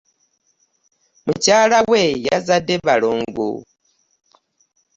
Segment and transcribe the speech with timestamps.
[1.25, 3.47] Mukyala we yazadde balongo.